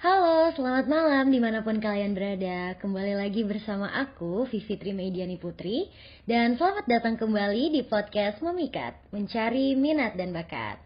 Halo, 0.00 0.48
selamat 0.56 0.88
malam 0.88 1.28
di 1.28 1.44
mana 1.44 1.60
pun 1.60 1.76
kalian 1.76 2.16
berada. 2.16 2.72
Kembali 2.80 3.20
lagi 3.20 3.44
bersama 3.44 3.84
aku, 3.92 4.48
Vivitri 4.48 4.96
Mediani 4.96 5.36
Putri. 5.36 5.92
Dan 6.24 6.56
selamat 6.56 6.88
datang 6.88 7.20
kembali 7.20 7.68
di 7.68 7.84
podcast 7.84 8.40
Memikat, 8.40 8.96
Mencari 9.12 9.76
Minat 9.76 10.16
dan 10.16 10.32
Bakat. 10.32 10.80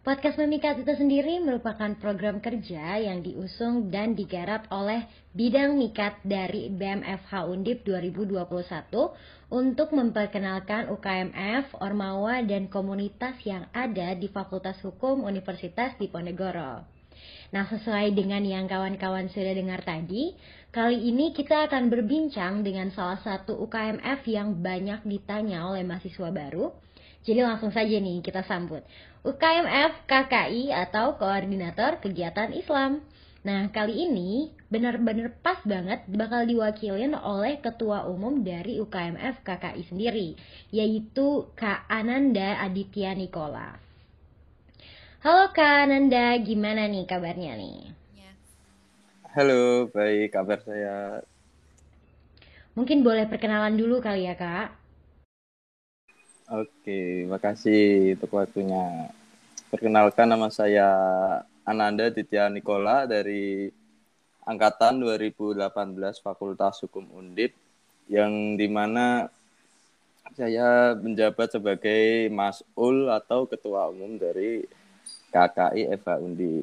Podcast 0.00 0.40
Memikat 0.40 0.80
itu 0.80 0.96
sendiri 0.96 1.44
merupakan 1.44 1.92
program 2.00 2.40
kerja 2.40 2.96
yang 3.04 3.20
diusung 3.20 3.92
dan 3.92 4.16
digarap 4.16 4.64
oleh 4.72 5.12
Bidang 5.36 5.76
Mikat 5.76 6.24
dari 6.24 6.72
BMFH 6.72 7.44
Undip 7.44 7.84
2021 7.84 8.48
untuk 9.52 9.92
memperkenalkan 9.92 10.88
UKMF, 10.88 11.84
Ormawa, 11.84 12.40
dan 12.40 12.72
komunitas 12.72 13.36
yang 13.44 13.68
ada 13.76 14.16
di 14.16 14.32
Fakultas 14.32 14.80
Hukum 14.80 15.20
Universitas 15.28 15.92
Diponegoro. 16.00 16.93
Nah, 17.54 17.70
sesuai 17.70 18.16
dengan 18.18 18.42
yang 18.42 18.66
kawan-kawan 18.66 19.30
sudah 19.30 19.54
dengar 19.54 19.84
tadi, 19.86 20.34
kali 20.74 21.06
ini 21.06 21.30
kita 21.30 21.70
akan 21.70 21.86
berbincang 21.86 22.66
dengan 22.66 22.90
salah 22.90 23.22
satu 23.22 23.54
UKMF 23.62 24.26
yang 24.26 24.58
banyak 24.58 25.06
ditanya 25.06 25.68
oleh 25.70 25.86
mahasiswa 25.86 26.34
baru. 26.34 26.74
Jadi 27.24 27.40
langsung 27.40 27.72
saja 27.72 27.96
nih 27.96 28.20
kita 28.20 28.44
sambut. 28.44 28.84
UKMF 29.24 30.04
KKI 30.04 30.74
atau 30.74 31.16
Koordinator 31.16 32.02
Kegiatan 32.02 32.52
Islam. 32.52 33.00
Nah, 33.44 33.68
kali 33.68 34.08
ini 34.08 34.56
benar-benar 34.72 35.36
pas 35.44 35.60
banget 35.68 36.04
bakal 36.08 36.48
diwakilin 36.48 37.12
oleh 37.12 37.60
Ketua 37.60 38.08
Umum 38.08 38.40
dari 38.40 38.80
UKMF 38.80 39.44
KKI 39.44 39.82
sendiri, 39.84 40.28
yaitu 40.72 41.52
Kak 41.52 41.84
Ananda 41.92 42.56
Aditya 42.64 43.12
Nikola. 43.12 43.83
Halo 45.24 45.48
Kak 45.56 45.88
Nanda, 45.88 46.36
gimana 46.36 46.84
nih 46.84 47.08
kabarnya 47.08 47.56
nih? 47.56 47.96
Halo, 49.32 49.88
baik 49.88 50.36
kabar 50.36 50.60
saya. 50.60 51.24
Mungkin 52.76 53.00
boleh 53.00 53.24
perkenalan 53.24 53.72
dulu 53.72 54.04
kali 54.04 54.28
ya 54.28 54.36
Kak? 54.36 54.76
Oke, 56.52 57.24
makasih 57.24 58.20
untuk 58.20 58.36
waktunya. 58.36 59.08
Perkenalkan 59.72 60.28
nama 60.28 60.52
saya 60.52 60.92
Ananda 61.64 62.12
Ditya 62.12 62.52
Nikola 62.52 63.08
dari 63.08 63.72
Angkatan 64.44 65.00
2018 65.00 66.20
Fakultas 66.20 66.84
Hukum 66.84 67.08
Undip 67.16 67.56
yang 68.12 68.60
di 68.60 68.68
mana 68.68 69.32
saya 70.36 70.92
menjabat 70.92 71.56
sebagai 71.56 72.28
mas'ul 72.28 73.08
atau 73.08 73.48
ketua 73.48 73.88
umum 73.88 74.20
dari 74.20 74.83
KKI 75.34 75.90
Eva 75.90 76.14
Undi. 76.22 76.62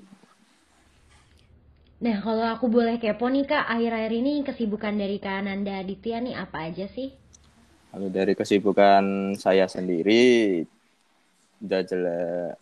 Nah, 2.02 2.18
kalau 2.24 2.48
aku 2.48 2.66
boleh 2.72 2.98
kepo 2.98 3.28
nih 3.28 3.46
Kak, 3.46 3.68
akhir-akhir 3.68 4.14
ini 4.16 4.42
kesibukan 4.48 4.96
dari 4.96 5.20
Kak 5.20 5.46
Nanda 5.46 5.84
Aditya 5.84 6.18
nih 6.24 6.34
apa 6.40 6.72
aja 6.72 6.88
sih? 6.90 7.14
Kalau 7.92 8.08
dari 8.08 8.34
kesibukan 8.34 9.36
saya 9.36 9.68
sendiri, 9.68 10.64
udah 11.62 11.82
jelas 11.84 12.56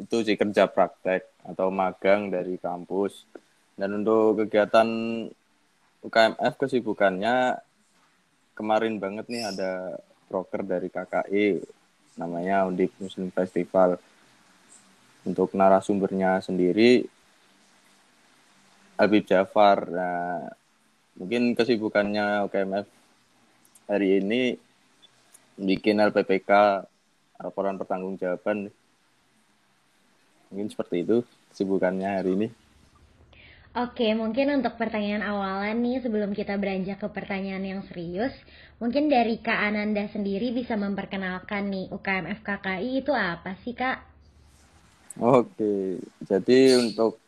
itu 0.00 0.16
sih 0.24 0.36
kerja 0.40 0.64
praktek 0.64 1.28
atau 1.44 1.68
magang 1.68 2.32
dari 2.32 2.56
kampus. 2.56 3.28
Dan 3.76 4.00
untuk 4.00 4.46
kegiatan 4.46 4.88
UKMF 6.00 6.54
kesibukannya 6.56 7.60
kemarin 8.56 8.96
banget 8.96 9.28
nih 9.28 9.44
ada 9.44 10.00
broker 10.32 10.64
dari 10.64 10.88
KKI 10.88 11.60
namanya 12.16 12.64
Undip 12.68 12.92
Muslim 12.96 13.28
Festival 13.32 14.00
untuk 15.24 15.52
narasumbernya 15.52 16.40
sendiri 16.40 17.04
Habib 19.00 19.24
Jafar. 19.24 19.88
Nah, 19.88 20.52
mungkin 21.16 21.56
kesibukannya 21.56 22.44
UKMF 22.48 22.86
hari 23.88 24.20
ini 24.20 24.56
bikin 25.56 26.00
LPPK 26.00 26.50
laporan 27.40 27.80
pertanggungjawaban. 27.80 28.68
Mungkin 30.52 30.68
seperti 30.68 31.04
itu 31.04 31.24
kesibukannya 31.52 32.10
hari 32.20 32.30
ini. 32.36 32.48
Oke, 33.70 34.10
mungkin 34.18 34.50
untuk 34.50 34.74
pertanyaan 34.74 35.22
awalan 35.22 35.78
nih 35.78 36.02
sebelum 36.02 36.34
kita 36.34 36.58
beranjak 36.58 36.98
ke 36.98 37.06
pertanyaan 37.06 37.62
yang 37.62 37.82
serius, 37.86 38.34
mungkin 38.82 39.06
dari 39.06 39.38
Kak 39.38 39.62
Ananda 39.62 40.10
sendiri 40.10 40.50
bisa 40.50 40.74
memperkenalkan 40.74 41.70
nih 41.70 41.86
UKMF 41.94 42.42
KKI 42.42 42.98
itu 42.98 43.14
apa 43.14 43.54
sih 43.62 43.78
Kak? 43.78 44.09
Oke, 45.18 45.98
jadi 46.22 46.78
untuk 46.78 47.18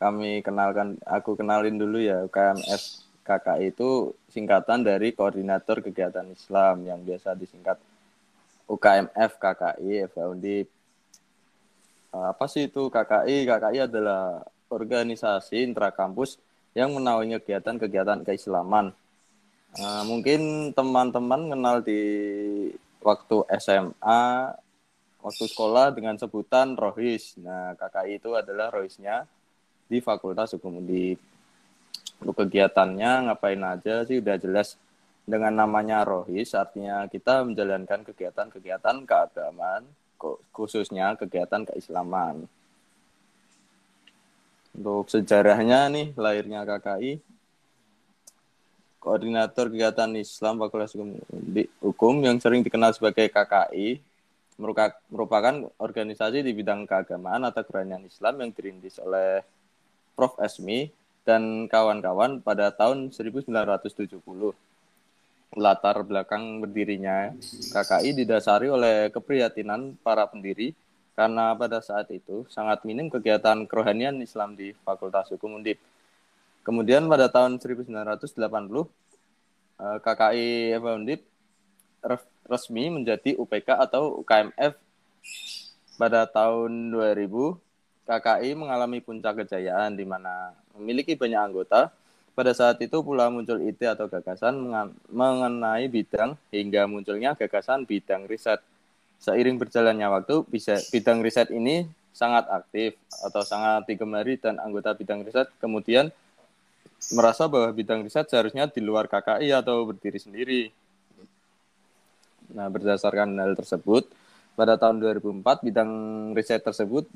kami 0.00 0.40
kenalkan, 0.40 0.96
aku 1.04 1.36
kenalin 1.36 1.76
dulu 1.76 2.00
ya 2.00 2.24
KMF 2.28 3.04
KKI 3.26 3.74
itu 3.74 4.14
singkatan 4.30 4.86
dari 4.86 5.10
Koordinator 5.10 5.82
Kegiatan 5.82 6.30
Islam 6.30 6.86
yang 6.86 7.02
biasa 7.02 7.34
disingkat 7.34 7.76
UKMF 8.70 9.36
KKI 9.36 10.06
Undip. 10.30 10.68
Apa 12.14 12.46
sih 12.48 12.70
itu 12.70 12.88
KKI? 12.88 13.44
KKI 13.44 13.78
adalah 13.90 14.46
organisasi 14.72 15.66
intrakampus 15.66 16.40
yang 16.72 16.94
menaungi 16.94 17.40
kegiatan-kegiatan 17.42 18.24
keislaman. 18.24 18.94
Nah, 19.76 20.02
mungkin 20.08 20.72
teman-teman 20.72 21.52
kenal 21.52 21.76
di 21.84 22.00
waktu 23.04 23.36
SMA 23.60 24.54
waktu 25.26 25.50
sekolah 25.50 25.90
dengan 25.90 26.14
sebutan 26.14 26.78
Rohis. 26.78 27.34
Nah, 27.42 27.74
KKI 27.74 28.22
itu 28.22 28.38
adalah 28.38 28.70
Rohisnya 28.70 29.26
di 29.90 29.98
Fakultas 29.98 30.54
Hukum 30.54 30.78
Undip. 30.78 31.18
Untuk 32.22 32.46
kegiatannya 32.46 33.26
ngapain 33.26 33.58
aja 33.66 34.06
sih 34.06 34.22
udah 34.22 34.38
jelas 34.38 34.78
dengan 35.26 35.50
namanya 35.50 36.06
Rohis 36.06 36.54
artinya 36.54 37.10
kita 37.10 37.42
menjalankan 37.42 38.06
kegiatan-kegiatan 38.06 39.02
keagamaan 39.02 39.82
khususnya 40.54 41.18
kegiatan 41.18 41.66
keislaman. 41.66 42.46
Untuk 44.78 45.10
sejarahnya 45.10 45.90
nih 45.90 46.14
lahirnya 46.14 46.62
KKI 46.62 47.18
koordinator 49.02 49.66
kegiatan 49.74 50.10
Islam 50.14 50.62
Fakultas 50.62 50.94
Hukum 51.82 52.14
yang 52.22 52.38
sering 52.38 52.62
dikenal 52.62 52.94
sebagai 52.94 53.26
KKI 53.26 53.98
merupakan 54.56 55.54
organisasi 55.76 56.40
di 56.40 56.52
bidang 56.56 56.88
keagamaan 56.88 57.44
atau 57.44 57.60
kerajaan 57.60 58.08
Islam 58.08 58.40
yang 58.40 58.50
dirintis 58.56 58.96
oleh 59.00 59.44
Prof. 60.16 60.40
Esmi 60.40 60.88
dan 61.28 61.68
kawan-kawan 61.68 62.40
pada 62.40 62.72
tahun 62.72 63.12
1970. 63.12 64.56
Latar 65.56 65.96
belakang 66.04 66.60
berdirinya 66.64 67.32
KKI 67.72 68.16
didasari 68.16 68.68
oleh 68.68 69.08
keprihatinan 69.12 69.96
para 70.00 70.24
pendiri 70.28 70.72
karena 71.16 71.56
pada 71.56 71.80
saat 71.80 72.12
itu 72.12 72.44
sangat 72.52 72.84
minim 72.84 73.08
kegiatan 73.08 73.64
kerohanian 73.64 74.20
Islam 74.20 74.52
di 74.52 74.76
Fakultas 74.84 75.32
Hukum 75.32 75.56
Undip. 75.56 75.80
Kemudian 76.60 77.08
pada 77.08 77.28
tahun 77.32 77.56
1980 77.56 78.36
KKI 79.76 80.76
Undip 80.80 81.24
resmi 82.46 82.88
menjadi 82.88 83.34
UPK 83.38 83.76
atau 83.76 84.22
UKMF 84.22 84.74
pada 85.98 86.24
tahun 86.26 86.94
2000 86.94 87.58
KKI 88.06 88.54
mengalami 88.54 89.02
puncak 89.02 89.42
kejayaan 89.42 89.98
di 89.98 90.06
mana 90.06 90.54
memiliki 90.78 91.18
banyak 91.18 91.42
anggota. 91.42 91.90
Pada 92.36 92.52
saat 92.52 92.76
itu 92.84 93.00
pula 93.00 93.32
muncul 93.32 93.58
ide 93.64 93.88
atau 93.88 94.06
gagasan 94.12 94.60
mengenai 95.08 95.88
bidang 95.88 96.36
hingga 96.52 96.84
munculnya 96.84 97.32
gagasan 97.32 97.88
bidang 97.88 98.28
riset. 98.28 98.60
Seiring 99.16 99.56
berjalannya 99.56 100.04
waktu, 100.12 100.44
bisa 100.44 100.76
bidang 100.92 101.24
riset 101.24 101.48
ini 101.48 101.88
sangat 102.12 102.44
aktif 102.52 103.00
atau 103.24 103.40
sangat 103.40 103.88
digemari 103.88 104.36
dan 104.36 104.60
anggota 104.60 104.92
bidang 104.92 105.24
riset 105.24 105.48
kemudian 105.60 106.12
merasa 107.12 107.44
bahwa 107.44 107.68
bidang 107.72 108.04
riset 108.04 108.28
seharusnya 108.28 108.68
di 108.68 108.80
luar 108.84 109.08
KKI 109.08 109.52
atau 109.56 109.88
berdiri 109.88 110.20
sendiri. 110.20 110.62
Nah, 112.52 112.70
berdasarkan 112.70 113.34
hal 113.40 113.56
tersebut, 113.58 114.06
pada 114.54 114.78
tahun 114.78 115.02
2004 115.02 115.66
bidang 115.66 115.90
riset 116.32 116.62
tersebut 116.62 117.08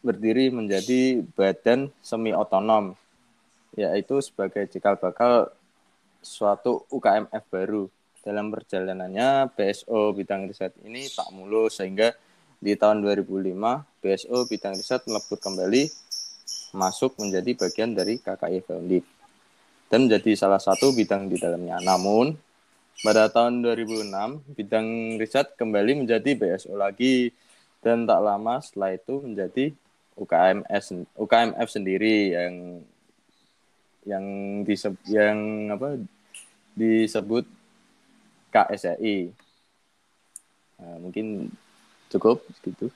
berdiri 0.00 0.48
menjadi 0.54 1.20
badan 1.34 1.90
semi 2.00 2.30
otonom, 2.30 2.94
yaitu 3.74 4.22
sebagai 4.22 4.70
cikal 4.70 4.94
bakal 4.94 5.50
suatu 6.22 6.86
UKMF 6.92 7.44
baru. 7.50 7.90
Dalam 8.18 8.52
perjalanannya, 8.52 9.54
BSO 9.56 10.12
bidang 10.12 10.50
riset 10.50 10.74
ini 10.84 11.08
tak 11.08 11.32
mulus 11.32 11.80
sehingga 11.80 12.12
di 12.58 12.74
tahun 12.74 13.00
2005 13.00 13.54
BSO 14.02 14.38
bidang 14.50 14.74
riset 14.74 15.00
melebur 15.06 15.38
kembali 15.38 15.86
masuk 16.74 17.16
menjadi 17.16 17.54
bagian 17.56 17.96
dari 17.96 18.20
KKI 18.20 18.60
Founding 18.66 19.06
dan 19.88 20.04
menjadi 20.04 20.36
salah 20.36 20.60
satu 20.60 20.92
bidang 20.92 21.30
di 21.32 21.40
dalamnya. 21.40 21.80
Namun 21.80 22.36
pada 23.02 23.30
tahun 23.30 23.62
2006, 23.62 24.58
bidang 24.58 24.88
riset 25.22 25.54
kembali 25.54 26.04
menjadi 26.04 26.34
BSO 26.34 26.74
lagi 26.74 27.30
dan 27.78 28.04
tak 28.04 28.20
lama 28.22 28.58
setelah 28.58 28.98
itu 28.98 29.22
menjadi 29.22 29.70
UKMS 30.18 31.06
UKMF 31.14 31.68
sendiri 31.70 32.34
yang 32.34 32.54
yang 34.02 34.24
disebut 34.66 34.98
yang 35.06 35.38
apa 35.70 36.00
disebut 36.74 37.46
KSEI. 38.50 39.30
Nah, 40.78 40.96
mungkin 41.02 41.50
cukup 42.10 42.42
gitu. 42.64 42.90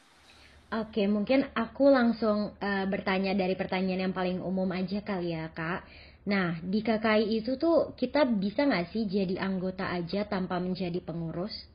Oke, 0.73 1.05
mungkin 1.05 1.45
aku 1.53 1.93
langsung 1.93 2.57
uh, 2.57 2.85
bertanya 2.89 3.37
dari 3.37 3.53
pertanyaan 3.53 4.09
yang 4.09 4.17
paling 4.17 4.41
umum 4.41 4.73
aja 4.73 5.05
kali 5.05 5.37
ya, 5.37 5.53
Kak. 5.53 5.85
Nah, 6.23 6.55
di 6.63 6.87
KKI 6.87 7.43
itu 7.43 7.59
tuh 7.59 7.99
kita 7.99 8.23
bisa 8.23 8.63
nggak 8.63 8.95
sih 8.95 9.11
jadi 9.11 9.43
anggota 9.43 9.91
aja 9.91 10.23
tanpa 10.23 10.63
menjadi 10.63 11.03
pengurus? 11.03 11.67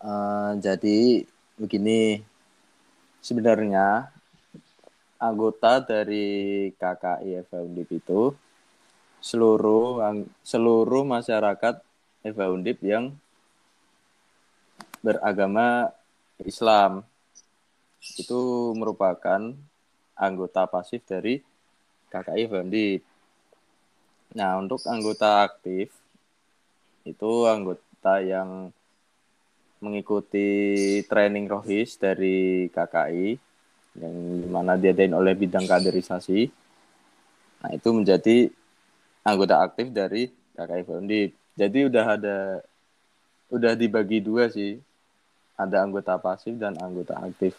Uh, 0.00 0.56
jadi 0.60 1.28
begini, 1.60 2.24
sebenarnya 3.20 4.08
anggota 5.20 5.84
dari 5.84 6.68
KKI 6.76 7.44
FUNDIP 7.48 8.00
itu 8.00 8.32
seluruh 9.20 10.00
seluruh 10.44 11.04
masyarakat 11.04 11.80
FUNDIP 12.24 12.84
yang 12.84 13.12
beragama 15.04 15.92
Islam 16.40 17.04
itu 18.16 18.72
merupakan 18.76 19.52
anggota 20.14 20.66
pasif 20.70 21.02
dari 21.06 21.42
KKI 22.10 22.44
Bandi. 22.46 22.88
Nah, 24.34 24.58
untuk 24.58 24.82
anggota 24.86 25.46
aktif 25.46 25.94
itu 27.04 27.30
anggota 27.44 28.18
yang 28.24 28.72
mengikuti 29.82 30.48
training 31.04 31.44
rohis 31.44 32.00
dari 32.00 32.70
KKI 32.72 33.36
yang 34.00 34.14
mana 34.50 34.74
diadain 34.74 35.12
oleh 35.12 35.36
bidang 35.36 35.68
kaderisasi. 35.68 36.48
Nah, 37.60 37.70
itu 37.74 37.88
menjadi 37.92 38.48
anggota 39.22 39.60
aktif 39.60 39.92
dari 39.92 40.32
KKI 40.56 40.82
Bandi. 40.88 41.22
Jadi 41.54 41.78
udah 41.86 42.06
ada 42.18 42.38
udah 43.52 43.72
dibagi 43.78 44.18
dua 44.18 44.50
sih 44.50 44.80
ada 45.54 45.86
anggota 45.86 46.18
pasif 46.18 46.58
dan 46.58 46.74
anggota 46.82 47.14
aktif. 47.22 47.54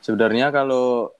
Sebenarnya 0.00 0.48
kalau 0.48 1.12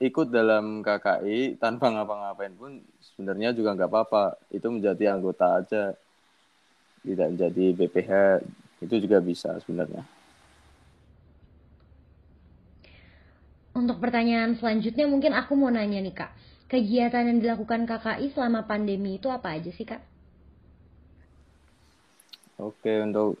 ikut 0.00 0.32
dalam 0.32 0.80
KKI 0.80 1.60
tanpa 1.60 1.92
ngapa-ngapain 1.92 2.56
pun 2.56 2.80
sebenarnya 3.04 3.52
juga 3.52 3.76
nggak 3.76 3.90
apa-apa. 3.92 4.24
Itu 4.48 4.72
menjadi 4.72 5.12
anggota 5.12 5.60
aja, 5.60 5.92
tidak 7.04 7.28
menjadi 7.36 7.64
BPH 7.76 8.12
itu 8.80 8.94
juga 8.96 9.20
bisa 9.20 9.60
sebenarnya. 9.60 10.00
Untuk 13.76 14.00
pertanyaan 14.00 14.56
selanjutnya 14.56 15.04
mungkin 15.04 15.36
aku 15.36 15.52
mau 15.52 15.68
nanya 15.68 16.00
nih 16.00 16.16
kak, 16.16 16.32
kegiatan 16.72 17.28
yang 17.28 17.38
dilakukan 17.44 17.84
KKI 17.84 18.32
selama 18.32 18.64
pandemi 18.64 19.20
itu 19.20 19.28
apa 19.28 19.52
aja 19.52 19.68
sih 19.68 19.84
kak? 19.84 20.00
Oke 22.60 23.04
untuk 23.04 23.40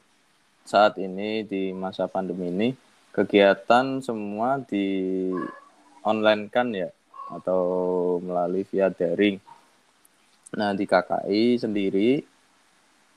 saat 0.64 0.96
ini 1.00 1.44
di 1.44 1.72
masa 1.72 2.08
pandemi 2.08 2.48
ini 2.48 2.68
kegiatan 3.10 3.98
semua 3.98 4.62
di 4.62 4.86
online 6.06 6.46
kan 6.46 6.70
ya 6.70 6.90
atau 7.30 7.62
melalui 8.22 8.66
via 8.66 8.90
daring. 8.90 9.38
Nah 10.58 10.74
di 10.74 10.84
KKI 10.86 11.62
sendiri 11.62 12.22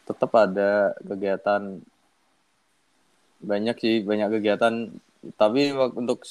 tetap 0.06 0.32
ada 0.38 0.94
kegiatan. 1.02 1.82
Banyak 3.44 3.76
sih 3.82 3.96
banyak 4.06 4.40
kegiatan. 4.40 4.94
Tapi 5.40 5.74
untuk 5.74 6.22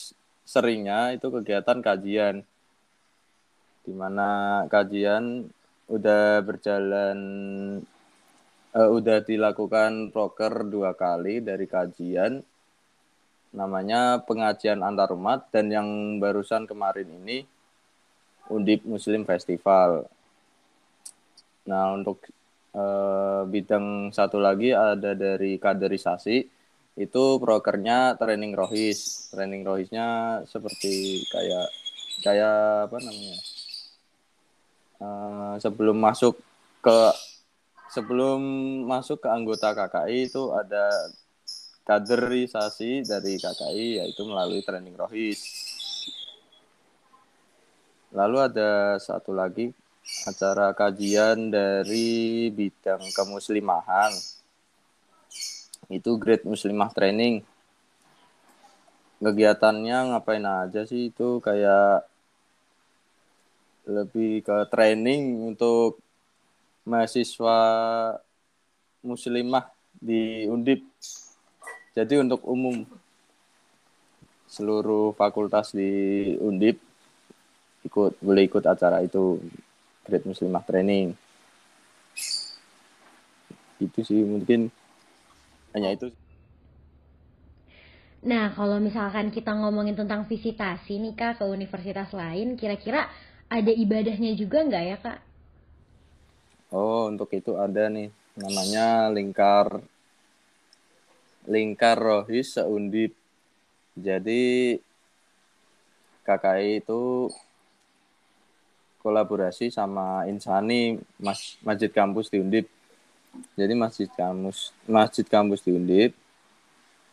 seringnya 0.47 1.17
itu 1.17 1.27
kegiatan 1.33 1.79
kajian. 1.83 2.47
Di 3.83 3.91
mana 3.91 4.63
kajian 4.71 5.51
udah 5.91 6.41
berjalan 6.47 7.19
uh, 8.79 8.89
udah 8.89 9.19
dilakukan 9.27 10.15
proker 10.15 10.63
dua 10.71 10.95
kali 10.95 11.43
dari 11.43 11.67
kajian 11.67 12.41
namanya 13.53 14.25
pengajian 14.25 14.81
antar 14.81 15.13
umat 15.13 15.53
dan 15.53 15.69
yang 15.69 15.89
barusan 16.17 16.65
kemarin 16.65 17.09
ini 17.23 17.45
Undip 18.49 18.83
Muslim 18.89 19.29
Festival. 19.29 20.09
Nah 21.69 21.93
untuk 21.95 22.25
uh, 22.75 23.45
bidang 23.47 24.11
satu 24.11 24.41
lagi 24.41 24.73
ada 24.73 25.13
dari 25.13 25.61
kaderisasi 25.61 26.37
itu 26.97 27.25
prokernya 27.41 28.17
training 28.17 28.53
rohis. 28.57 29.31
Training 29.33 29.65
rohisnya 29.65 30.41
seperti 30.49 31.25
kayak 31.29 31.69
kayak 32.25 32.89
apa 32.89 32.97
namanya? 33.01 33.39
Uh, 35.03 35.55
sebelum 35.59 35.99
masuk 35.99 36.39
ke 36.81 36.99
sebelum 37.93 38.41
masuk 38.89 39.21
ke 39.21 39.29
anggota 39.29 39.77
KKI 39.77 40.33
itu 40.33 40.53
ada 40.57 41.13
kaderisasi 41.83 43.03
dari 43.03 43.39
KKI 43.39 43.89
yaitu 44.03 44.23
melalui 44.27 44.63
training 44.63 44.95
rohis. 44.95 45.43
Lalu 48.13 48.37
ada 48.45 49.01
satu 49.01 49.33
lagi 49.33 49.73
acara 50.29 50.77
kajian 50.77 51.49
dari 51.49 52.49
bidang 52.53 53.01
kemuslimahan. 53.17 54.13
Itu 55.89 56.21
Great 56.21 56.45
Muslimah 56.45 56.93
Training. 56.93 57.43
Kegiatannya 59.23 60.13
ngapain 60.13 60.45
aja 60.45 60.83
sih 60.83 61.09
itu 61.15 61.39
kayak 61.39 62.05
lebih 63.87 64.47
ke 64.47 64.57
training 64.71 65.43
untuk 65.55 65.99
mahasiswa 66.87 67.59
muslimah 69.03 69.71
di 69.99 70.47
Undip. 70.47 70.83
Jadi 71.93 72.15
untuk 72.17 72.41
umum 72.49 72.89
seluruh 74.49 75.13
fakultas 75.13 75.77
di 75.77 75.89
Undip 76.41 76.81
ikut 77.85 78.17
boleh 78.21 78.49
ikut 78.49 78.65
acara 78.65 79.05
itu 79.05 79.41
Great 80.09 80.25
Muslimah 80.25 80.65
Training. 80.65 81.13
Itu 83.77 84.01
sih 84.05 84.25
mungkin 84.25 84.73
hanya 85.77 85.93
itu. 85.93 86.09
Nah, 88.23 88.55
kalau 88.55 88.79
misalkan 88.79 89.35
kita 89.35 89.51
ngomongin 89.51 89.99
tentang 89.99 90.31
visitasi 90.31 91.03
nih 91.03 91.15
Kak 91.19 91.43
ke 91.43 91.45
universitas 91.45 92.15
lain, 92.15 92.55
kira-kira 92.55 93.11
ada 93.51 93.73
ibadahnya 93.75 94.39
juga 94.39 94.63
nggak 94.63 94.85
ya 94.87 94.97
Kak? 95.03 95.19
Oh, 96.71 97.11
untuk 97.11 97.29
itu 97.35 97.59
ada 97.59 97.91
nih 97.91 98.09
namanya 98.39 99.11
lingkar 99.11 99.83
lingkar 101.47 101.99
rohis 101.99 102.55
seundip. 102.55 103.15
Jadi 103.93 104.79
KKI 106.23 106.81
itu 106.81 107.29
kolaborasi 109.03 109.75
sama 109.75 110.25
Insani 110.31 111.03
Mas, 111.19 111.59
Masjid 111.67 111.91
Kampus 111.91 112.31
di 112.31 112.39
Undip. 112.39 112.71
Jadi 113.59 113.75
Masjid 113.75 114.09
Kampus 114.13 114.71
Masjid 114.87 115.27
Kampus 115.27 115.65
di 115.65 115.75
Undip 115.75 116.13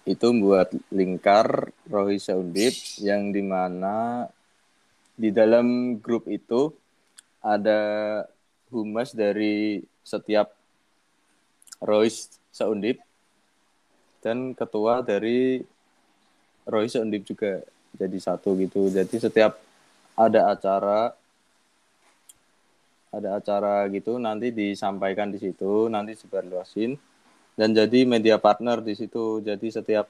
itu 0.07 0.27
buat 0.41 0.71
lingkar 0.89 1.69
rohis 1.85 2.29
seundip 2.29 2.73
yang 3.01 3.29
di 3.29 3.43
mana 3.43 4.25
di 5.19 5.35
dalam 5.35 5.99
grup 5.99 6.25
itu 6.31 6.71
ada 7.43 7.79
humas 8.71 9.11
dari 9.11 9.83
setiap 10.03 10.53
Royce 11.83 12.39
Seundip 12.51 12.99
dan 14.19 14.53
ketua 14.53 15.01
dari 15.03 15.63
Royce 16.67 16.99
Seundip 16.99 17.25
juga 17.25 17.63
jadi 17.95 18.17
satu 18.19 18.53
gitu. 18.59 18.91
Jadi 18.91 19.15
setiap 19.17 19.57
ada 20.13 20.53
acara 20.53 21.15
ada 23.09 23.41
acara 23.41 23.89
gitu 23.89 24.21
nanti 24.21 24.53
disampaikan 24.53 25.33
di 25.33 25.41
situ, 25.41 25.89
nanti 25.89 26.13
sebarluasin 26.13 26.93
dan 27.57 27.73
jadi 27.73 28.05
media 28.05 28.37
partner 28.37 28.79
di 28.85 28.93
situ. 28.93 29.41
Jadi 29.41 29.73
setiap 29.73 30.05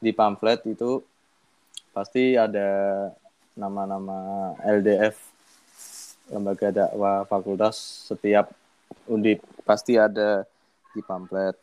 di 0.00 0.14
pamflet 0.14 0.64
itu 0.70 1.02
pasti 1.90 2.38
ada 2.38 3.10
nama-nama 3.58 4.54
LDF 4.62 5.18
lembaga 6.30 6.70
dakwah 6.70 7.26
fakultas 7.26 8.06
setiap 8.06 8.54
undip 9.10 9.42
pasti 9.66 9.98
ada 9.98 10.46
di 10.94 11.02
pamflet. 11.02 11.58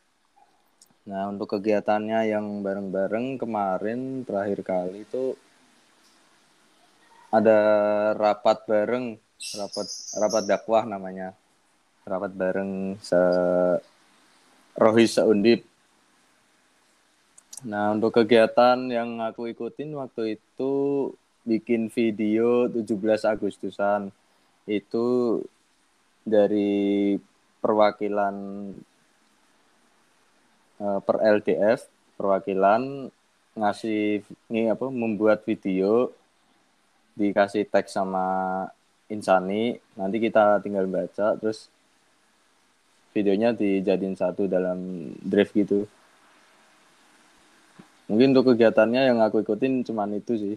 Nah, 1.08 1.32
untuk 1.32 1.56
kegiatannya 1.56 2.36
yang 2.36 2.60
bareng-bareng 2.60 3.40
kemarin 3.40 4.28
terakhir 4.28 4.60
kali 4.60 5.08
itu 5.08 5.40
ada 7.32 7.60
rapat 8.12 8.68
bareng, 8.68 9.16
rapat 9.56 9.88
rapat 10.20 10.44
dakwah 10.44 10.84
namanya. 10.84 11.32
Rapat 12.04 12.32
bareng 12.36 13.00
se 13.00 13.20
Rohis 14.76 15.16
Seundip. 15.16 15.64
Nah, 17.64 17.96
untuk 17.96 18.12
kegiatan 18.12 18.76
yang 18.92 19.24
aku 19.24 19.48
ikutin 19.48 19.96
waktu 19.96 20.36
itu 20.36 20.74
bikin 21.48 21.88
video 21.88 22.68
17 22.68 23.24
Agustusan. 23.24 24.12
Itu 24.68 25.40
dari 26.28 27.16
perwakilan 27.64 28.36
uh, 30.82 31.00
per 31.02 31.18
LDF, 31.22 31.86
perwakilan 32.18 33.12
ngasih 33.58 34.22
ini 34.54 34.70
apa 34.70 34.86
membuat 34.94 35.42
video 35.46 36.14
dikasih 37.18 37.66
teks 37.66 37.98
sama 37.98 38.26
Insani, 39.10 39.80
nanti 39.98 40.18
kita 40.20 40.60
tinggal 40.62 40.86
baca 40.86 41.34
terus 41.40 41.72
videonya 43.16 43.56
dijadiin 43.56 44.14
satu 44.14 44.46
dalam 44.46 45.10
drive 45.26 45.50
gitu. 45.56 45.90
Mungkin 48.08 48.36
untuk 48.36 48.54
kegiatannya 48.54 49.10
yang 49.10 49.20
aku 49.24 49.42
ikutin 49.42 49.84
cuman 49.84 50.20
itu 50.20 50.38
sih. 50.38 50.56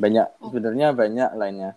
Banyak 0.00 0.26
oh. 0.40 0.50
sebenarnya 0.50 0.94
banyak 0.96 1.30
lainnya 1.36 1.70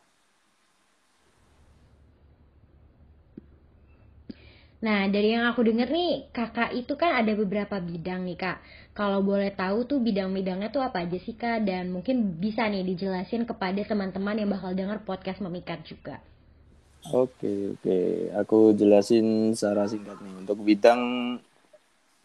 Nah, 4.80 5.12
dari 5.12 5.36
yang 5.36 5.44
aku 5.52 5.68
denger 5.68 5.92
nih, 5.92 6.32
kakak 6.32 6.72
itu 6.72 6.96
kan 6.96 7.20
ada 7.20 7.36
beberapa 7.36 7.84
bidang 7.84 8.24
nih 8.24 8.40
kak. 8.40 8.58
Kalau 8.96 9.20
boleh 9.20 9.52
tahu 9.52 9.84
tuh 9.84 10.00
bidang-bidangnya 10.00 10.72
tuh 10.72 10.80
apa 10.80 11.04
aja 11.04 11.20
sih 11.20 11.36
kak? 11.36 11.68
Dan 11.68 11.92
mungkin 11.92 12.40
bisa 12.40 12.64
nih 12.72 12.88
dijelasin 12.88 13.44
kepada 13.44 13.84
teman-teman 13.84 14.40
yang 14.40 14.48
bakal 14.48 14.72
denger 14.72 15.04
podcast 15.04 15.44
memikat 15.44 15.84
juga. 15.84 16.24
Oke, 17.12 17.76
oke. 17.76 18.00
Aku 18.40 18.72
jelasin 18.72 19.52
secara 19.52 19.84
singkat 19.84 20.16
nih. 20.24 20.48
Untuk 20.48 20.64
bidang 20.64 21.02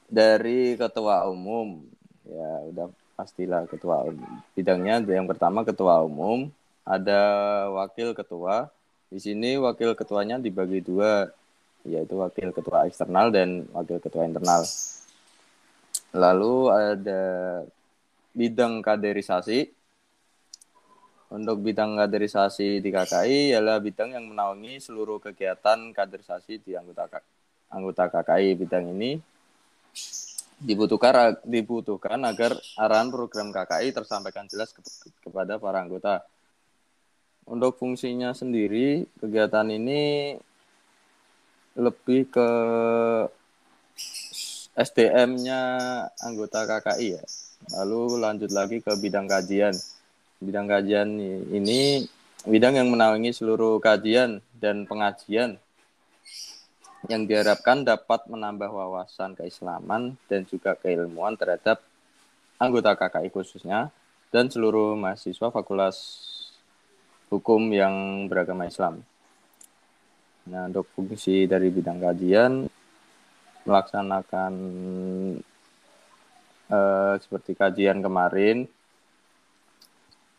dari 0.07 0.79
ketua 0.79 1.27
umum, 1.27 1.83
ya 2.23 2.51
udah 2.71 2.87
pastilah 3.19 3.67
ketua 3.67 4.07
umum. 4.07 4.31
Bidangnya 4.55 5.03
yang 5.11 5.27
pertama 5.27 5.67
ketua 5.67 6.07
umum, 6.07 6.55
ada 6.87 7.23
wakil 7.75 8.15
ketua. 8.15 8.71
Di 9.11 9.19
sini 9.19 9.59
wakil 9.59 9.95
ketuanya 9.99 10.39
dibagi 10.39 10.83
dua, 10.83 11.35
yaitu 11.85 12.17
wakil 12.17 12.51
ketua 12.51 12.89
eksternal 12.89 13.29
dan 13.29 13.69
wakil 13.77 14.01
ketua 14.01 14.25
internal. 14.25 14.65
Lalu 16.17 16.57
ada 16.73 17.23
bidang 18.35 18.81
kaderisasi. 18.81 19.71
Untuk 21.35 21.67
bidang 21.67 21.99
kaderisasi 21.99 22.79
di 22.79 22.91
KKI 22.95 23.57
ialah 23.57 23.83
bidang 23.83 24.15
yang 24.15 24.31
menaungi 24.31 24.79
seluruh 24.79 25.19
kegiatan 25.19 25.91
kaderisasi 25.91 26.63
di 26.63 26.79
anggota 26.79 27.11
anggota 27.75 28.07
KKI. 28.07 28.55
Bidang 28.55 28.95
ini 28.95 29.19
dibutuhkan 30.63 31.35
dibutuhkan 31.43 32.23
agar 32.23 32.55
arahan 32.79 33.11
program 33.11 33.51
KKI 33.51 33.91
tersampaikan 33.91 34.47
jelas 34.47 34.71
ke, 34.71 34.81
kepada 35.27 35.59
para 35.59 35.83
anggota. 35.83 36.23
Untuk 37.45 37.77
fungsinya 37.77 38.33
sendiri, 38.33 39.05
kegiatan 39.21 39.69
ini 39.69 40.33
lebih 41.75 42.31
ke 42.31 42.49
SDM-nya 44.75 45.61
anggota 46.23 46.67
KKI 46.67 47.19
ya. 47.19 47.25
Lalu 47.79 48.19
lanjut 48.19 48.51
lagi 48.51 48.83
ke 48.83 48.95
bidang 48.99 49.31
kajian. 49.31 49.75
Bidang 50.43 50.67
kajian 50.67 51.09
ini 51.51 52.05
bidang 52.45 52.77
yang 52.77 52.91
menaungi 52.91 53.31
seluruh 53.31 53.79
kajian 53.79 54.43
dan 54.59 54.85
pengajian 54.85 55.57
yang 57.09 57.29
diharapkan 57.29 57.85
dapat 57.85 58.25
menambah 58.29 58.69
wawasan 58.69 59.37
keislaman 59.37 60.17
dan 60.29 60.49
juga 60.49 60.73
keilmuan 60.77 61.37
terhadap 61.37 61.85
anggota 62.57 62.97
KKI 62.97 63.29
khususnya 63.29 63.93
dan 64.33 64.49
seluruh 64.49 64.97
mahasiswa 64.97 65.53
Fakultas 65.53 65.97
Hukum 67.33 67.73
yang 67.73 68.27
beragama 68.31 68.69
Islam. 68.69 69.03
Nah, 70.45 70.69
untuk 70.69 70.85
fungsi 70.93 71.49
dari 71.49 71.73
bidang 71.73 72.05
kajian 72.05 72.69
melaksanakan 73.65 74.53
eh, 76.69 77.15
seperti 77.17 77.57
kajian 77.57 78.05
kemarin, 78.05 78.69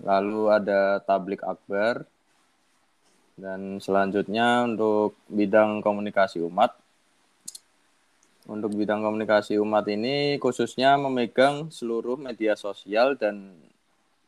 lalu 0.05 0.53
ada 0.53 1.01
tablik 1.01 1.41
akbar, 1.41 2.05
dan 3.35 3.83
selanjutnya 3.83 4.63
untuk 4.63 5.17
bidang 5.25 5.81
komunikasi 5.81 6.39
umat. 6.45 6.77
Untuk 8.45 8.77
bidang 8.77 9.01
komunikasi 9.01 9.57
umat 9.57 9.89
ini 9.89 10.37
khususnya 10.37 11.01
memegang 11.01 11.73
seluruh 11.73 12.13
media 12.13 12.53
sosial 12.53 13.17
dan 13.17 13.57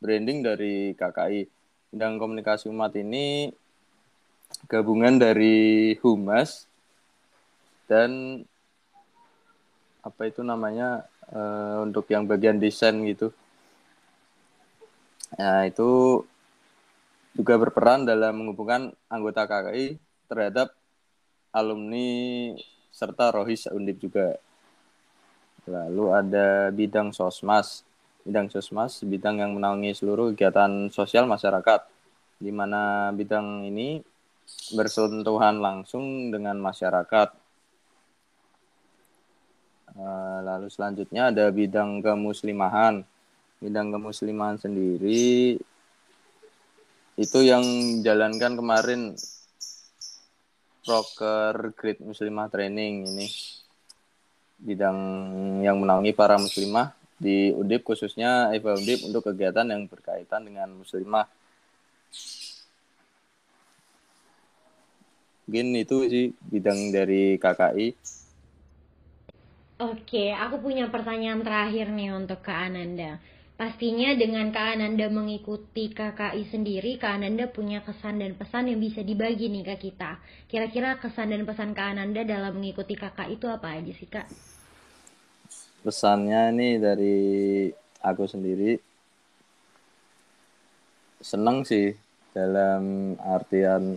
branding 0.02 0.42
dari 0.42 0.92
KKI. 0.98 1.46
Bidang 1.94 2.18
komunikasi 2.18 2.66
umat 2.66 2.92
ini 2.98 3.54
gabungan 4.66 5.20
dari 5.20 5.94
humas 6.02 6.66
dan 7.86 8.42
apa 10.02 10.28
itu 10.28 10.40
namanya 10.42 11.04
uh, 11.30 11.84
untuk 11.84 12.08
yang 12.10 12.24
bagian 12.24 12.56
desain 12.56 12.96
gitu. 13.04 13.30
Nah, 15.36 15.68
itu 15.68 16.24
juga 17.36 17.54
berperan 17.60 18.08
dalam 18.08 18.34
menghubungkan 18.40 18.90
anggota 19.06 19.44
KKI 19.44 20.00
terhadap 20.26 20.72
alumni 21.52 22.56
serta 22.90 23.30
rohis 23.36 23.68
undip 23.70 24.00
juga. 24.00 24.40
Lalu 25.68 26.04
ada 26.10 26.72
bidang 26.72 27.12
sosmas. 27.12 27.84
Bidang 28.24 28.48
sosmas, 28.52 29.00
bidang 29.04 29.40
yang 29.40 29.56
menaungi 29.56 29.92
seluruh 29.96 30.32
kegiatan 30.32 30.92
sosial 30.92 31.24
masyarakat, 31.24 31.80
di 32.40 32.52
mana 32.52 33.12
bidang 33.12 33.64
ini 33.64 34.04
bersentuhan 34.74 35.60
langsung 35.60 36.28
dengan 36.32 36.60
masyarakat. 36.60 37.28
Eh, 39.98 40.38
lalu 40.44 40.68
selanjutnya 40.70 41.32
ada 41.32 41.50
bidang 41.50 42.04
kemuslimahan. 42.04 43.02
Bidang 43.58 43.90
kemuslimahan 43.90 44.60
sendiri 44.60 45.58
itu 47.18 47.38
yang 47.42 47.64
jalankan 48.06 48.54
kemarin 48.54 49.18
proker 50.86 51.74
Great 51.74 51.98
Muslimah 51.98 52.46
Training 52.46 53.10
ini 53.10 53.26
bidang 54.58 54.98
yang 55.62 55.82
menaungi 55.82 56.14
para 56.14 56.38
muslimah 56.38 56.94
di 57.18 57.50
Undip 57.50 57.82
khususnya 57.82 58.54
Eva 58.54 58.78
Undip 58.78 59.02
untuk 59.02 59.26
kegiatan 59.26 59.66
yang 59.66 59.90
berkaitan 59.90 60.46
dengan 60.46 60.70
muslimah. 60.78 61.26
Mungkin 65.48 65.80
itu 65.80 65.96
sih 66.12 66.26
bidang 66.52 66.92
dari 66.92 67.40
KKI. 67.40 67.86
Oke, 69.80 70.34
aku 70.34 70.60
punya 70.60 70.92
pertanyaan 70.92 71.40
terakhir 71.40 71.88
nih 71.88 72.12
untuk 72.12 72.44
Kak 72.44 72.68
Ananda. 72.68 73.16
Pastinya 73.56 74.12
dengan 74.12 74.52
Kak 74.52 74.76
Ananda 74.76 75.08
mengikuti 75.08 75.88
KKI 75.88 76.42
sendiri, 76.52 77.00
Kak 77.00 77.16
Ananda 77.16 77.48
punya 77.48 77.80
kesan 77.80 78.20
dan 78.20 78.36
pesan 78.36 78.68
yang 78.68 78.76
bisa 78.76 79.00
dibagi 79.00 79.48
nih 79.48 79.64
ke 79.72 79.88
kita. 79.88 80.20
Kira-kira 80.52 81.00
kesan 81.00 81.32
dan 81.32 81.48
pesan 81.48 81.72
Kak 81.72 81.96
Ananda 81.96 82.28
dalam 82.28 82.60
mengikuti 82.60 82.92
KKI 82.92 83.40
itu 83.40 83.46
apa 83.48 83.72
aja 83.72 83.92
sih 83.96 84.08
Kak? 84.10 84.28
Pesannya 85.80 86.52
nih 86.52 86.74
dari 86.76 87.18
aku 88.04 88.28
sendiri, 88.28 88.76
seneng 91.22 91.64
sih 91.64 91.94
dalam 92.34 93.14
artian 93.22 93.96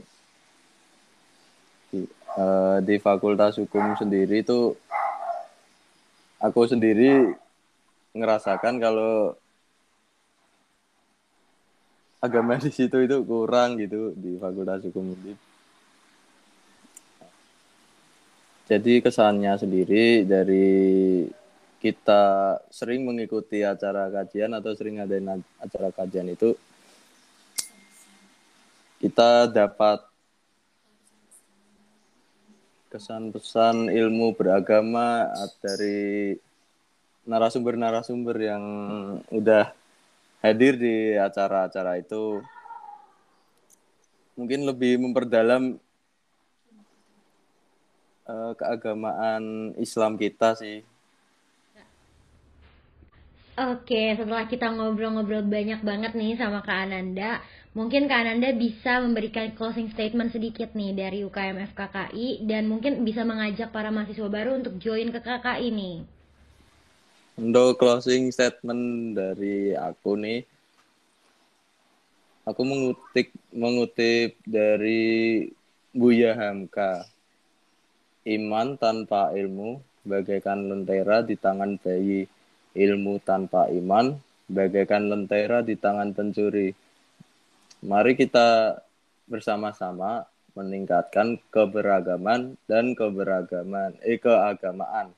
di, 1.92 2.08
uh, 2.40 2.80
di 2.80 2.96
Fakultas 2.98 3.60
Hukum 3.60 3.94
sendiri 4.00 4.42
itu 4.42 4.74
aku 6.40 6.66
sendiri 6.66 7.36
ngerasakan 8.16 8.80
kalau 8.80 9.36
agama 12.24 12.56
di 12.56 12.72
situ 12.72 13.04
itu 13.04 13.18
kurang 13.28 13.76
gitu 13.76 14.16
di 14.16 14.40
Fakultas 14.40 14.88
Hukum 14.88 15.12
Undip. 15.12 15.38
Jadi 18.72 19.04
kesannya 19.04 19.60
sendiri 19.60 20.24
dari 20.24 21.28
kita 21.82 22.56
sering 22.70 23.04
mengikuti 23.04 23.66
acara 23.66 24.08
kajian 24.08 24.54
atau 24.54 24.72
sering 24.78 25.02
ada 25.02 25.18
acara 25.60 25.90
kajian 25.92 26.30
itu 26.30 26.54
kita 29.02 29.50
dapat 29.50 30.11
kesan-pesan 32.92 33.88
ilmu 33.88 34.36
beragama 34.36 35.32
dari 35.64 36.36
narasumber-narasumber 37.24 38.36
yang 38.36 38.64
udah 39.32 39.72
hadir 40.44 40.76
di 40.76 41.16
acara-acara 41.16 42.04
itu 42.04 42.44
mungkin 44.36 44.68
lebih 44.68 45.00
memperdalam 45.00 45.80
uh, 48.28 48.52
keagamaan 48.60 49.72
Islam 49.80 50.20
kita 50.20 50.60
sih. 50.60 50.84
Oke, 53.60 54.18
setelah 54.18 54.50
kita 54.50 54.74
ngobrol-ngobrol 54.74 55.46
banyak 55.46 55.84
banget 55.86 56.12
nih 56.18 56.34
sama 56.40 56.66
Kak 56.66 56.88
Ananda, 56.88 57.44
mungkin 57.72 58.12
Kak 58.12 58.28
Ananda 58.28 58.52
bisa 58.52 59.00
memberikan 59.00 59.56
closing 59.56 59.88
statement 59.96 60.36
sedikit 60.36 60.76
nih 60.76 60.92
dari 60.92 61.24
UKM 61.24 61.72
FKKI 61.72 62.44
dan 62.44 62.68
mungkin 62.68 63.08
bisa 63.08 63.24
mengajak 63.24 63.72
para 63.72 63.88
mahasiswa 63.88 64.28
baru 64.28 64.60
untuk 64.60 64.76
join 64.76 65.08
ke 65.16 65.24
KKI 65.24 65.68
nih. 65.72 65.96
Untuk 67.40 67.80
closing 67.80 68.28
statement 68.36 69.16
dari 69.16 69.72
aku 69.72 70.20
nih, 70.20 70.44
aku 72.44 72.62
mengutip 72.68 73.32
mengutip 73.56 74.36
dari 74.44 75.48
Buya 75.96 76.36
Hamka. 76.36 77.08
Iman 78.28 78.78
tanpa 78.78 79.34
ilmu 79.34 79.82
bagaikan 80.06 80.70
lentera 80.70 81.26
di 81.26 81.34
tangan 81.34 81.82
bayi 81.82 82.30
ilmu 82.78 83.18
tanpa 83.26 83.66
iman 83.74 84.14
bagaikan 84.46 85.10
lentera 85.10 85.64
di 85.66 85.74
tangan 85.80 86.14
pencuri. 86.14 86.76
Mari 87.82 88.14
kita 88.14 88.78
bersama-sama 89.26 90.30
meningkatkan 90.54 91.42
keberagaman 91.50 92.54
dan 92.70 92.94
keberagaman 92.94 93.98
eh 94.06 94.22
keagamaan. 94.22 95.18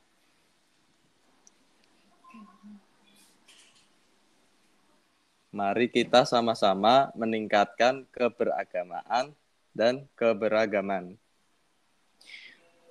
Mari 5.52 5.92
kita 5.92 6.24
sama-sama 6.24 7.12
meningkatkan 7.20 8.08
keberagamaan 8.16 9.36
dan 9.76 10.08
keberagaman. 10.16 11.20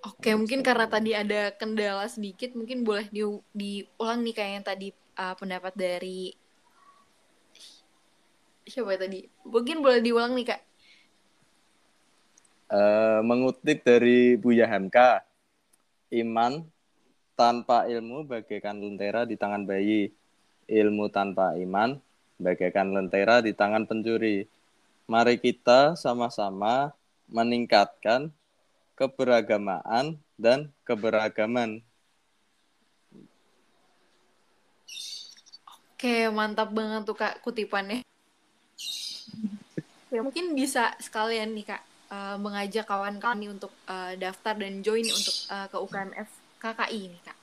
Oke, 0.05 0.37
mungkin 0.37 0.61
karena 0.61 0.85
tadi 0.85 1.17
ada 1.17 1.49
kendala 1.55 2.05
sedikit, 2.13 2.53
mungkin 2.53 2.85
boleh 2.85 3.09
di, 3.09 3.25
diulang 3.57 4.21
nih 4.21 4.35
kayak 4.37 4.69
tadi 4.69 4.93
uh, 5.17 5.33
pendapat 5.39 5.73
dari 5.75 6.35
siapa 8.67 8.95
ya 8.95 8.99
tadi? 9.07 9.27
Mungkin 9.47 9.83
boleh 9.83 10.01
diulang 10.03 10.35
nih 10.39 10.47
kak. 10.55 10.61
Uh, 12.73 13.21
mengutip 13.21 13.85
dari 13.85 14.41
Buya 14.41 14.65
Hamka, 14.65 15.21
iman 16.09 16.65
tanpa 17.37 17.85
ilmu 17.85 18.25
bagaikan 18.25 18.81
lentera 18.81 19.29
di 19.29 19.37
tangan 19.37 19.69
bayi, 19.69 20.09
ilmu 20.71 21.13
tanpa 21.13 21.53
iman 21.61 22.01
bagaikan 22.41 22.97
lentera 22.97 23.45
di 23.45 23.53
tangan 23.53 23.85
pencuri. 23.85 24.49
Mari 25.05 25.37
kita 25.37 25.99
sama-sama 25.99 26.97
meningkatkan 27.29 28.33
keberagamaan 28.97 30.17
dan 30.41 30.73
keberagaman. 30.87 31.85
Oke, 35.93 36.27
mantap 36.35 36.75
banget 36.75 37.07
tuh 37.07 37.15
Kak 37.15 37.39
kutipannya. 37.47 38.03
Ya, 40.13 40.21
mungkin 40.21 40.53
bisa 40.53 40.93
sekalian 41.01 41.57
nih 41.57 41.73
Kak 41.73 41.83
uh, 42.13 42.37
mengajak 42.37 42.85
kawan-kawan 42.85 43.41
nih 43.41 43.51
untuk 43.51 43.73
uh, 43.89 44.13
daftar 44.21 44.55
dan 44.61 44.85
join 44.85 45.09
untuk 45.09 45.37
uh, 45.49 45.67
ke 45.73 45.77
UKMF 45.81 46.29
KKI 46.61 47.01
nih 47.09 47.23
Kak. 47.25 47.39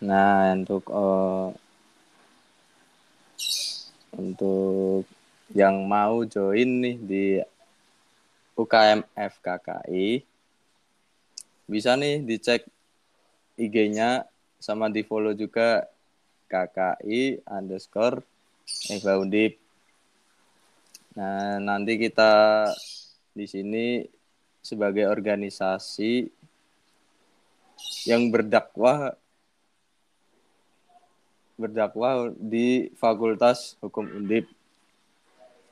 Nah, 0.00 0.56
untuk 0.56 0.88
uh, 0.88 1.52
untuk 4.16 5.04
yang 5.52 5.84
mau 5.84 6.24
join 6.24 6.68
nih 6.80 6.96
di 6.96 7.24
UKM 8.56 9.04
FKKI 9.16 10.22
bisa 11.70 11.94
nih 11.94 12.24
dicek 12.24 12.66
IG-nya 13.60 14.26
sama 14.58 14.88
di 14.88 15.04
follow 15.04 15.32
juga 15.36 15.86
KKI 16.50 17.46
underscore 17.46 18.24
Eva 18.90 19.20
Undip. 19.20 19.60
Nah 21.18 21.58
nanti 21.58 21.98
kita 21.98 22.66
di 23.34 23.46
sini 23.46 24.06
sebagai 24.60 25.08
organisasi 25.08 26.28
yang 28.06 28.28
berdakwah 28.28 29.16
berdakwah 31.60 32.32
di 32.36 32.88
Fakultas 32.96 33.76
Hukum 33.84 34.08
Undip. 34.16 34.48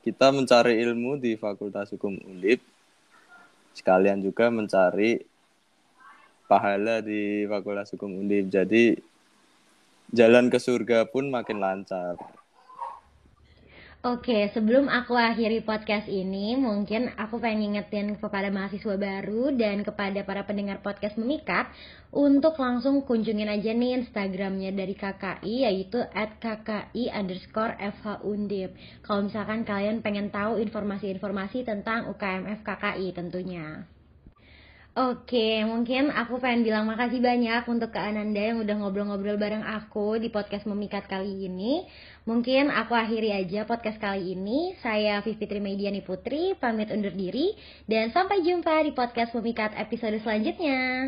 Kita 0.05 0.29
mencari 0.29 0.77
ilmu 0.79 1.17
di 1.17 1.33
Fakultas 1.33 1.89
Hukum 1.89 2.17
Undip 2.29 2.61
sekalian 3.73 4.19
juga 4.19 4.51
mencari 4.51 5.23
pahala 6.49 6.99
di 6.99 7.45
Fakultas 7.49 7.89
Hukum 7.93 8.11
Undip. 8.11 8.51
Jadi 8.51 8.97
jalan 10.13 10.49
ke 10.49 10.57
surga 10.61 11.09
pun 11.09 11.29
makin 11.29 11.57
lancar. 11.61 12.17
Oke, 13.99 14.47
sebelum 14.55 14.87
aku 14.87 15.11
akhiri 15.11 15.59
podcast 15.59 16.07
ini, 16.07 16.55
mungkin 16.55 17.11
aku 17.19 17.35
pengen 17.35 17.75
ngingetin 17.75 18.15
kepada 18.15 18.47
mahasiswa 18.47 18.95
baru 18.95 19.51
dan 19.51 19.83
kepada 19.83 20.23
para 20.23 20.47
pendengar 20.47 20.79
podcast 20.79 21.19
Memikat 21.19 21.67
untuk 22.07 22.55
langsung 22.63 23.03
kunjungin 23.03 23.51
aja 23.51 23.75
nih 23.75 23.99
Instagramnya 23.99 24.71
dari 24.71 24.95
KKI 24.95 25.67
yaitu 25.67 25.99
at. 26.15 26.39
Kalau 29.03 29.21
misalkan 29.27 29.67
kalian 29.67 29.99
pengen 29.99 30.31
tahu 30.31 30.63
informasi-informasi 30.63 31.67
tentang 31.67 32.07
UKMF 32.07 32.63
KKI 32.63 33.11
tentunya. 33.11 33.83
Oke, 34.99 35.63
mungkin 35.63 36.11
aku 36.11 36.43
pengen 36.43 36.67
bilang 36.67 36.83
makasih 36.83 37.23
banyak 37.23 37.63
untuk 37.71 37.95
Kak 37.95 38.11
Ananda 38.11 38.43
yang 38.43 38.59
udah 38.59 38.83
ngobrol-ngobrol 38.83 39.39
bareng 39.39 39.63
aku 39.63 40.19
di 40.19 40.27
podcast 40.27 40.67
Memikat 40.67 41.07
kali 41.07 41.47
ini. 41.47 41.87
Mungkin 42.27 42.67
aku 42.67 42.99
akhiri 42.99 43.31
aja 43.31 43.63
podcast 43.63 43.95
kali 43.95 44.35
ini. 44.35 44.75
Saya 44.83 45.23
Fitri 45.23 45.63
Mediani 45.63 46.03
Putri, 46.03 46.51
pamit 46.59 46.91
undur 46.91 47.15
diri. 47.15 47.55
Dan 47.87 48.11
sampai 48.11 48.43
jumpa 48.43 48.75
di 48.83 48.91
podcast 48.91 49.31
Memikat 49.39 49.71
episode 49.79 50.19
selanjutnya. 50.19 51.07